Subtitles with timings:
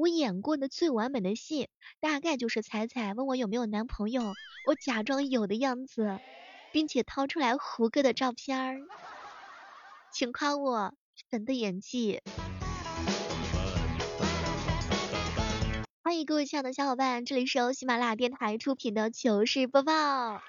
[0.00, 1.68] 我演过的最完美的戏，
[2.00, 4.32] 大概就是彩彩问我有没有男朋友，
[4.66, 6.18] 我假装有的样子，
[6.72, 8.78] 并且掏出来胡歌的照片儿，
[10.10, 10.94] 请夸我
[11.30, 12.22] 神的演技。
[16.02, 20.40] 欢迎各位亲爱的小伙伴，这里是由喜马拉雅电台出品的糗事播报，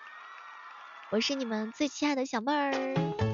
[1.12, 3.31] 我是你们最亲爱的小妹儿。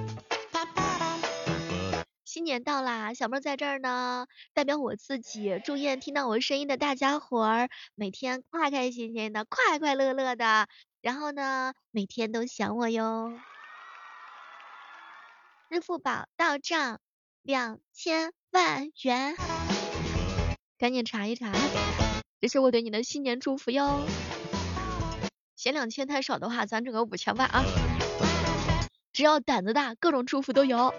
[2.38, 10.68] 新年到啦，小妹在这儿呢，代表我自己祝愿听到我声音的大家伙儿每天开开心心的，快快乐乐的，
[11.02, 13.34] 然后呢，每天都想我哟。
[15.72, 17.00] 支付宝到账
[17.42, 19.36] 两千万元，
[20.78, 21.52] 赶紧查一查，
[22.40, 24.06] 这是我对你的新年祝福哟。
[25.56, 27.64] 嫌两千太少的话，咱整个五千万啊，
[29.12, 30.94] 只要胆子大，各种祝福都有。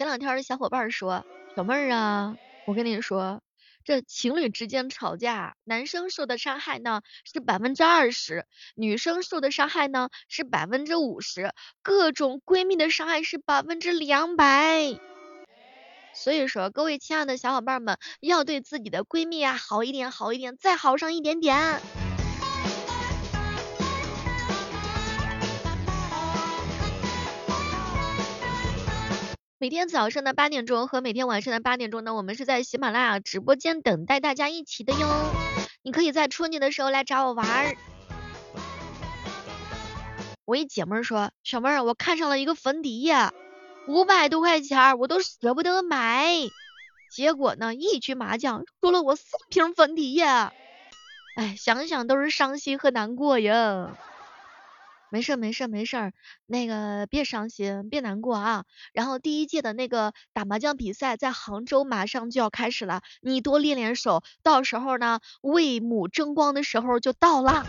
[0.00, 3.42] 前两天小伙伴说，小妹儿啊，我跟你说，
[3.84, 14.98] 这情侣之间吵架，男生受的伤害呢是百分之二十，女生受的伤害呢是百分之五十，各种闺蜜的伤害是百分之两百。
[16.14, 21.78] 所以说，各位亲爱的小伙伴们，要对自己的闺蜜啊好一点，好一点，再好上一点点。
[29.62, 35.06] 每天早上的八点钟和每天晚上的八点钟呢，我们是在喜马拉雅直播间等待大家一起的哟。
[35.82, 37.76] 你可以在春节的时候来找我玩儿。
[40.46, 43.32] 我一姐妹说，小妹儿，我看上了一个粉底液，
[43.86, 46.30] 五百多块钱，我都舍不得买。
[47.12, 50.24] 结果呢，一局麻将输了我四瓶粉底液，
[51.36, 53.94] 哎，想想都是伤心和难过呀。
[55.10, 56.12] 没事没事没事，
[56.46, 58.64] 那个别伤心，别难过啊。
[58.92, 67.66] 然后第一届的那个打麻将比赛在杭州马上就要开始了，你多练练手，到时候呢为母争光的时候就到了。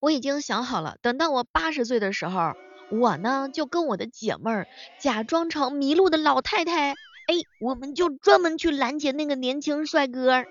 [0.00, 2.54] 我已经想好了，等到我八十岁的时候，
[2.90, 4.66] 我呢就跟我的姐妹儿
[5.00, 6.94] 假装成迷路的老太太。
[7.26, 10.44] 哎，我们就专门去拦截那个年轻帅哥。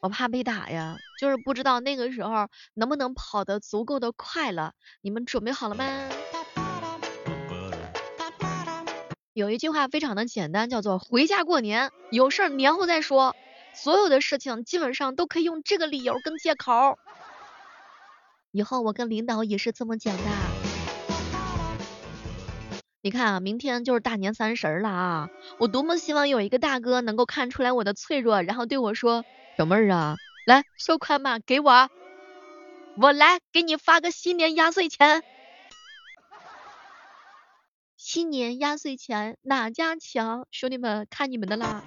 [0.00, 4.72] 我怕被打呀，就是不知道那个时候能不能跑得足够的快了。
[5.02, 5.84] 你们准备好了吗？
[9.32, 13.34] 有一句话非常的简单，叫做回家过年，有事儿年后再说。
[13.74, 16.98] 所有的事情基本上都可以用这个理由跟借口。
[18.52, 20.22] 以后我跟领导也是这么讲的。
[23.04, 25.28] 你看啊，明天就是大年三十了啊！
[25.58, 29.26] 我多么希望有一个大哥能够看出来我的脆弱，然后对我说
[29.58, 30.16] ：“小妹儿啊，
[30.46, 31.90] 来收款吧，给我，
[32.96, 35.22] 我来给你发个新年压岁钱。”
[37.98, 40.46] 新年压岁钱哪家强？
[40.50, 41.82] 兄弟们，看你们的啦！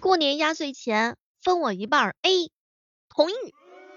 [0.00, 1.18] 过年压岁钱。
[1.46, 2.50] 分我一半，A
[3.08, 3.34] 同意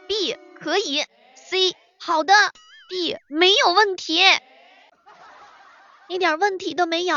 [0.07, 0.99] ，B 可以
[1.33, 2.31] ，C 好的
[2.91, 4.19] ，D 没有问题，
[6.09, 7.15] 一点问题都没有。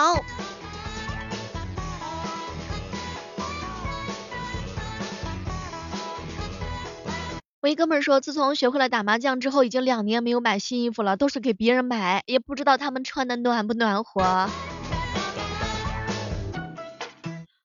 [7.60, 14.48] 我一哥们说，自从学会了打麻将之后，已经两年没有买新衣服了，都是给别人买，也不知道他们穿的暖不暖和。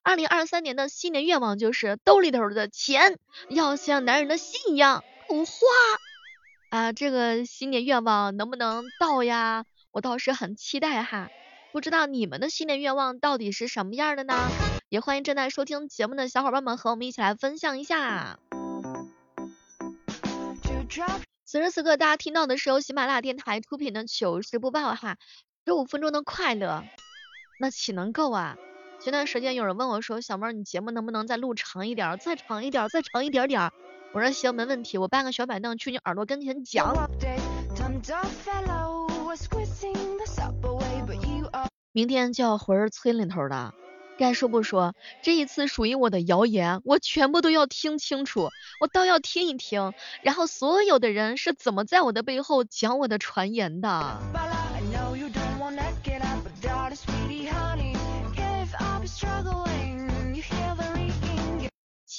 [0.08, 3.18] 二零二三年的新年愿望就是兜里头的钱
[3.50, 5.52] 要像男人的心一样不花
[6.70, 6.92] 啊！
[6.94, 9.66] 这个新年愿望能不能到呀？
[9.90, 11.28] 我倒是很期待哈。
[11.74, 14.48] 不知道你们的新年愿望到底是什么样的呢？
[14.88, 18.38] 也欢迎正在收听节目的小伙伴们和我们一起来分享一下。
[21.44, 25.18] 此时此刻大家听到的是由喜马拉雅电台出品的糗事播报哈，
[25.66, 26.82] 十五分钟的快乐，
[27.60, 28.56] 那岂能够啊？
[29.00, 33.70] 前段时间有人问我说，小妹儿，你节目能不能再录长一点，再长一点，再长一点点？
[34.12, 37.08] 我说行，没问题，我搬个小板凳去你耳朵跟前讲。
[41.92, 43.72] 明天就要回村里头了，
[44.18, 48.48] 该说不说，这一次属于我的谣言，我全部都要听清楚，
[48.80, 54.18] 我倒要听一听，然后所有的人是怎么在我的背后讲我的传言的。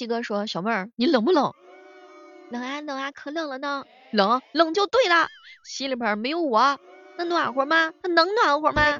[0.00, 1.52] 七哥说：“小妹儿，你冷不冷
[2.48, 3.84] ？”“冷啊冷啊，可冷了呢。
[4.10, 5.28] ”“冷冷就对了，
[5.62, 6.80] 心里边没有我，
[7.18, 7.92] 那暖和吗？
[8.02, 8.98] 那能暖和吗？”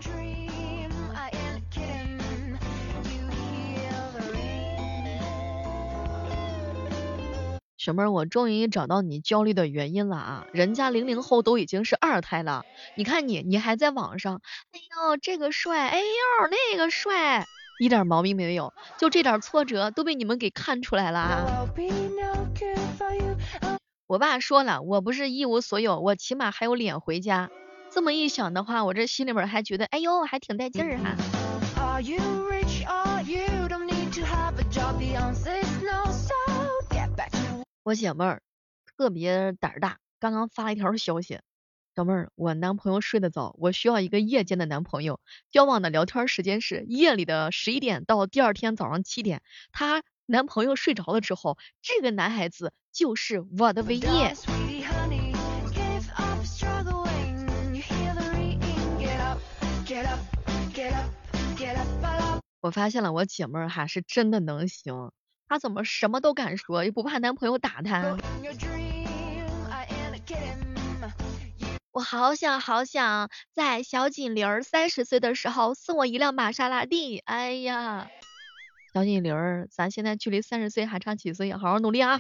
[7.79, 10.47] 小妹儿，我终于找到你焦虑的原因了啊！
[10.53, 14.43] 人家零零后都已经是二胎了，你看你，你还在网上，
[14.73, 16.05] 哎呦这个帅，哎呦
[16.51, 17.47] 那个帅。
[17.81, 21.67] 一点毛病没有，就这点挫折都被你们给看出来了啊！
[24.07, 27.49] 我爸说了，我不是一无所有，我起码还有脸回家。
[27.91, 31.17] 这么一想的话，我这心里边还觉得，哎呦还挺带劲儿哈。
[37.83, 38.43] 我姐妹儿
[38.95, 41.41] 特别胆儿大，刚刚发了一条消息，
[42.01, 45.21] 小妹儿，我男朋友睡得早，我需要一个夜间的男朋友。
[45.51, 49.43] 交往的聊天时间是夜里的十一点到第二天早上七点。
[49.71, 54.03] 她男朋友睡着了之后，这个男孩子就是我的唯一。
[62.63, 65.13] 我发现了，我姐妹儿哈是真的能行。
[65.47, 68.17] 她怎么什么都敢说，又不怕男朋友打她？
[72.01, 77.19] 我好想好想在小锦玲儿三十岁的时候送我一辆玛莎拉蒂。
[77.19, 78.09] 哎呀，
[78.95, 81.53] 小锦玲儿，咱现在距离三十岁还差几岁？
[81.53, 82.19] 好好努力啊！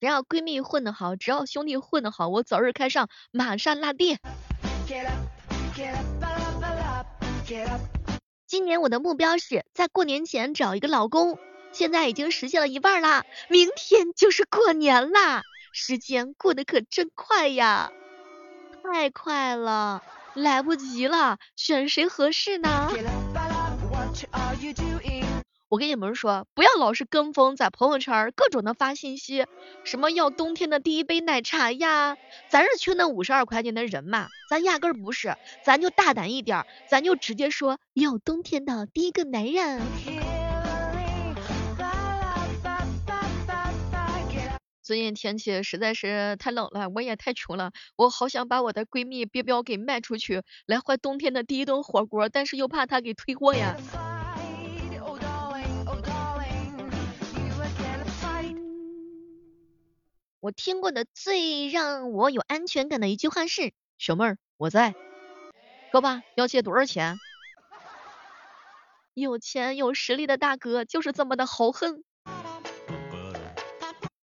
[0.00, 4.18] 只要闺蜜混得好，只要兄弟混得好，我早日开上玛莎拉蒂。
[8.48, 11.38] 今年我的目标是在过年前找一个老公。
[11.70, 17.92] 现在已经实现了一半啦，明天就是过年啦，时间过得可真快呀，
[18.92, 20.02] 太快了，
[20.34, 22.90] 来不及了，选谁合适呢？
[25.70, 29.46] 我跟你们说，不要老是跟风，在朋友圈各种的发信息，
[29.84, 32.16] 什么要冬天的第一杯奶茶呀，
[32.50, 35.34] 咱是缺那五十二块钱的人嘛，咱压根不是，
[35.64, 39.80] 咱就大胆一点，咱就直接说要冬天的第一个男人。
[44.84, 53.74] 最近天气实在是太冷了，我也太穷了，我好想把我的闺蜜别表给卖出去，来换冬天的第一顿火锅，但是又怕她给退货呀。
[60.40, 64.94] 我听过的最让我有安全感的一句话是：小妹儿，我在，
[65.92, 67.16] 说吧，要借多少钱？
[69.14, 72.04] 有钱有实力的大哥就是这么的豪横。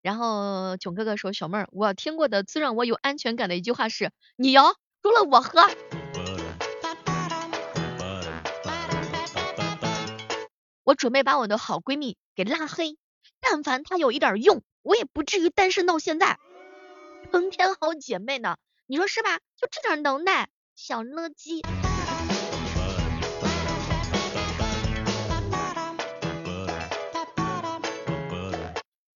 [0.01, 5.61] 然后囧哥哥说：“小妹儿，我听过的最让我有安全感的一句话是，你摇除了我喝。
[10.83, 12.97] ”我准备把我的好闺蜜给拉黑，
[13.39, 16.39] 但凡她有一点用，我也不至于单身到现在，
[17.31, 18.57] 成天好姐妹呢，
[18.87, 19.37] 你说是吧？
[19.57, 21.61] 就这点能耐，小乐鸡。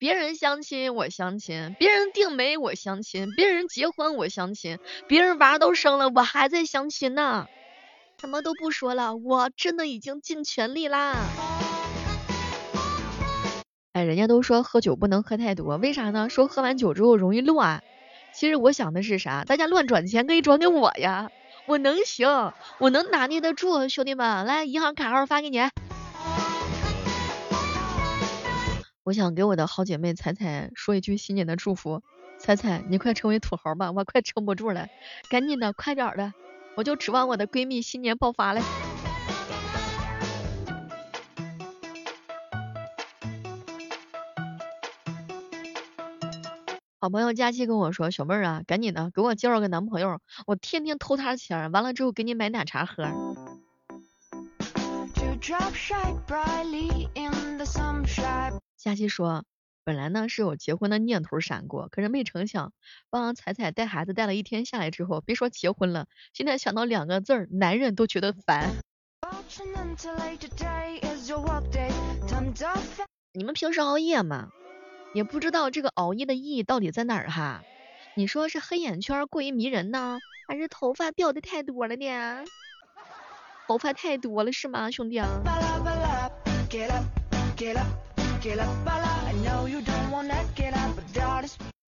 [0.04, 4.78] 别人相亲我相亲，别人定媒我相亲，别人结婚我相亲，
[5.08, 7.48] 别人娃都生了我还在相亲呢。
[8.20, 11.16] 什么都不说了，我真的已经尽全力啦。
[13.94, 16.28] 哎，人家都说喝酒不能喝太多，为啥呢？
[16.30, 17.82] 说喝完酒之后容易乱。
[18.34, 19.46] 其实我想的是啥？
[19.46, 21.32] 大家乱转钱可以转给我呀，
[21.66, 25.62] 我能行，我能拿捏得住，兄弟们，来银行卡号发给你。
[29.06, 32.02] 我想给我的好姐妹彩彩说一句新年的祝福，
[32.40, 34.88] 彩彩你快成为土豪吧，我快撑不住了，
[35.30, 36.34] 赶紧的，快点的，
[36.78, 38.62] 我就指望我的闺蜜新年爆发了。
[47.02, 53.04] 好朋友佳期跟我说，小妹儿啊，赶紧的给我介绍个男朋友，我天天偷他钱，完了之后给你买奶茶喝。
[58.84, 59.46] 佳琪说，
[59.86, 62.74] 本来呢是有结婚的念头闪过，可是没成想，
[63.10, 68.74] 帮彩彩带孩子带了一天下来之后，别说结婚了，现在想到两个字儿，男人都觉得烦。
[73.32, 74.50] 你们平时熬夜吗？
[75.14, 77.64] 也不知道这个熬夜的意义到底在哪儿哈？
[78.18, 82.44] 你说是黑眼圈过于迷人呢，还是头发掉的太多了呢？
[83.66, 85.30] 头发太多了是吗，兄弟啊？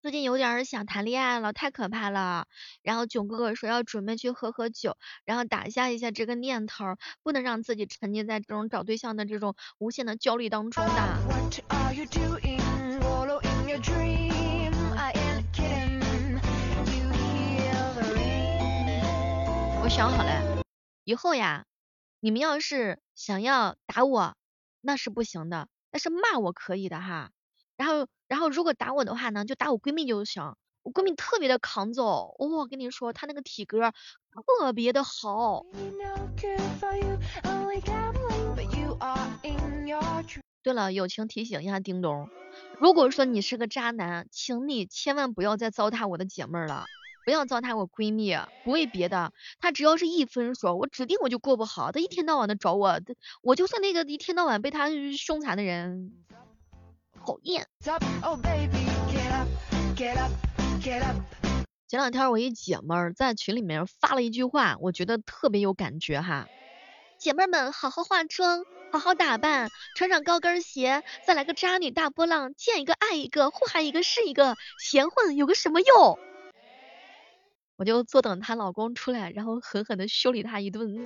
[0.02, 2.48] 最近有点想谈恋爱了，太可怕了。
[2.82, 4.96] 然后囧哥哥说要准备去喝喝酒，
[5.26, 11.20] 然后打下一下这个念头，不能让自己沉浸在这种找对象的这种无限的焦虑当中的。
[19.84, 20.64] 我想好了，
[21.04, 21.66] 以后呀，
[22.22, 24.38] 你们要是想要打我，
[24.80, 25.68] 那是不行的。
[25.96, 27.32] 但是骂我可以的哈，
[27.78, 30.54] 然后然后如果打我的话呢，就打我闺蜜就行。
[30.84, 33.94] 我闺蜜特别的抗揍，我跟你说，她那个体格
[34.60, 35.64] 特别的好。
[40.62, 42.30] 对了，友情提醒一下叮咚，
[42.78, 46.84] 如果说你是个渣男，请你千万不要再糟蹋我的姐妹了，
[47.26, 53.02] 不要糟蹋我闺蜜，不为别的，她只要是一分手，我指定我就过不好，她一天到晚的找我，
[53.42, 56.12] 我就算那个一天到晚被她凶残的人，
[57.26, 57.68] 讨厌。
[61.88, 66.48] 前两天我一姐们儿在群里面发了一句话，我觉得特别有感觉哈。
[67.18, 76.20] 姐妹们，好好化妆，好好打扮，穿上高跟鞋，再来个渣女大波浪，见一个爱一个，祸害一个是一个，闲混有个什么用？
[77.78, 81.04] 我就坐等她老公出来，然后狠狠的修理她一顿。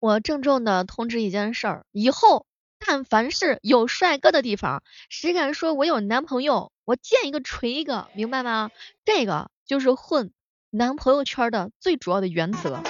[0.00, 2.46] 我郑重的通知一件事儿，以后
[2.78, 8.70] 但凡是有帅哥的地方，谁敢说我有男朋友，我见一个锤一个，明白吗？
[9.04, 10.32] 这个就是混
[10.70, 12.80] 男朋友圈的最主要的原则。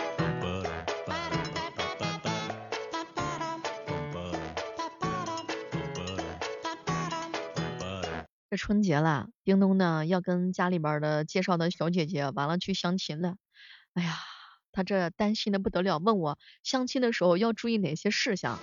[8.50, 13.36] 这春节了，叮咚呢要跟家里边的介绍的小姐姐完了去相亲了，
[13.94, 14.18] 哎呀。
[14.70, 18.60] 他这担心的不得了，问我相亲的时候要注意哪些事项。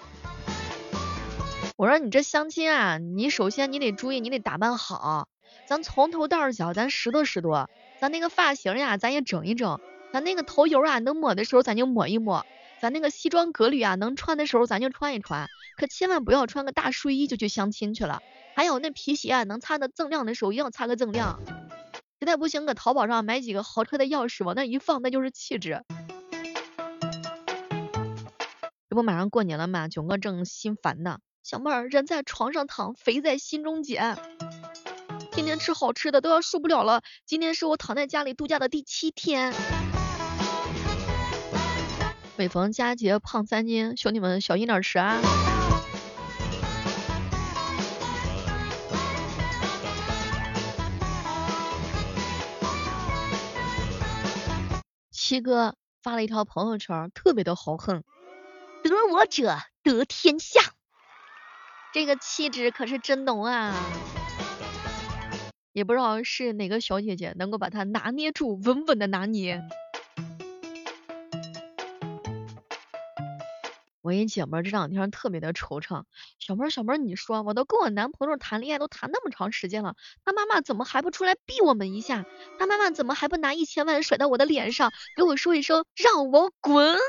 [1.75, 5.27] 我说你这相亲啊，你首先你得注意，你得打扮好，
[5.67, 7.67] 咱从头到脚咱拾掇拾掇，
[7.99, 9.81] 咱那个发型呀，咱也整一整，
[10.13, 12.45] 咱那个头油啊，能抹的时候咱就抹一抹，
[12.85, 18.21] 咱那个西装革履啊，能穿的时候咱就穿一穿，可千万不要穿个大睡衣就去相亲去了。
[18.55, 21.39] 还有那皮鞋啊，能擦的锃亮的时候一定要擦个锃亮。
[22.19, 25.81] 实在不行，搁淘宝上买几个豪车的钥匙往那一放，那就是气质。
[28.87, 31.17] 这不马上过年了嘛，囧哥正心烦呢。
[31.41, 34.15] 小妹儿，人在床上躺，肥在心中减。
[35.31, 37.01] 天天吃好吃的都要受不了了。
[37.25, 39.55] 今天是我躺在家里度假的第七天。
[42.37, 45.21] 每逢佳节胖三斤，兄弟们小心点吃啊。
[55.11, 58.03] 七哥发了一条朋友圈，特别的豪横，
[58.83, 60.59] 得我者得天下，
[61.93, 63.73] 这个气质可是真浓啊！
[65.71, 69.63] 也不知道是哪个小姐姐能够把它拿捏住，稳稳的拿捏。
[74.05, 76.03] 我一姐们这两天特别的惆怅，
[76.37, 82.23] 小妹儿小妹儿，你说我都跟我男朋友谈恋爱都谈那么长时间了，他妈妈怎么还不出来逼我们一下？
[82.59, 86.99] 他妈妈怎么还不拿一千万甩到我的脸上，给我说一声让我滚？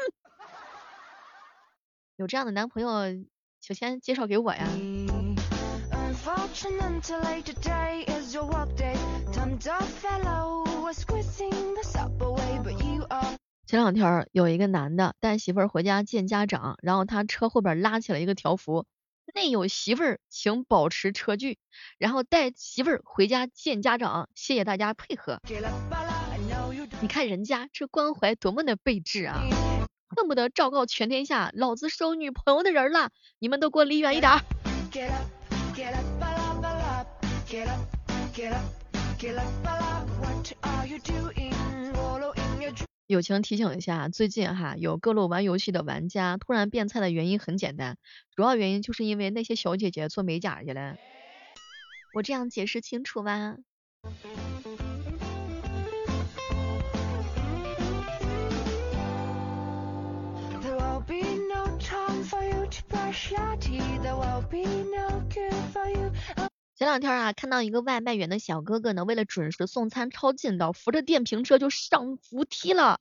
[2.16, 2.88] 有这样的男朋友，
[3.60, 4.66] 就先介绍给我呀。
[13.66, 18.86] 前两天有一个男的带媳妇儿回家见家长，然后他车后边拉起了一个条幅，
[19.34, 21.58] 内有媳妇儿请保持车距，
[21.98, 25.40] 然后带媳妇儿回家见家长，谢谢大家配合。
[27.00, 29.42] 你看人家这关怀多么的备至啊，
[30.16, 34.30] 恨不得昭告全天下，老子收女朋友的人了，你们都给我离远一点。
[34.92, 35.26] Get up,
[35.74, 36.38] get up, get
[36.94, 37.08] up,
[37.48, 37.80] get up,
[38.32, 38.62] get up,
[39.18, 41.55] get up, what are you doing?
[43.06, 47.98] 友情提醒一下，最近哈有各路玩游戏的玩家突然变菜的原因很简单，
[48.34, 50.96] 主要原因就是因为那些小姐姐做美甲去了。
[52.14, 53.58] 我这样解释清楚吗？
[66.78, 73.00] 前两天啊，看到一个外卖员的小哥哥呢，为了准时送餐抄近道，扶着电瓶车就上扶梯了。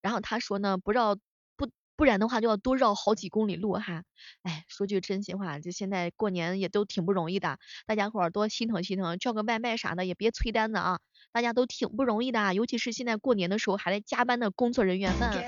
[0.00, 1.16] 然后他说呢，不绕
[1.56, 4.04] 不不然的话就要多绕好几公里路哈。
[4.44, 11.00] 哎，说句真心话，就现在过年也都挺不容易的，大家伙儿多心疼心疼，叫个外卖啥的也别催单子啊，
[11.32, 15.44] 大家都挺不容易的，尤其是现在过年的时候还在加班的工作人员们，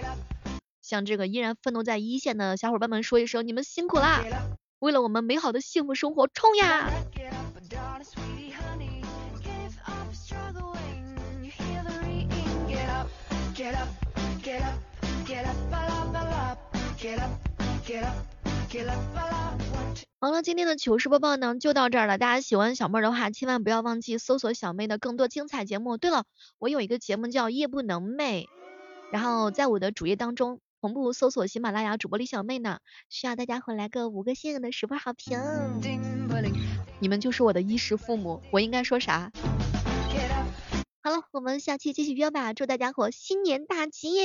[0.82, 4.24] 像这个依然奋斗在一线的小伙伴们说一声，你们辛苦啦，
[4.80, 6.90] 为了我们美好的幸福生活冲呀！
[8.02, 8.06] 好
[20.28, 22.16] 了，了，今天的糗事播报呢就到这儿了。
[22.16, 25.98] 大家喜欢小妹儿的话，千万不要忘记搜索小妹的更多精彩节目。
[25.98, 26.24] 对了，
[26.58, 28.46] 我有一个节目叫夜不能寐，
[29.12, 32.78] 然后在我的主页当中同步搜索喜马拉雅主播李小妹呢，
[33.10, 35.38] 需要大家伙来个五个幸运的十分好评，
[36.98, 39.30] 你们就是我的衣食父母，我应该说啥？
[41.02, 44.24] 好了，我们下期继续约吧，祝大家伙新年大吉！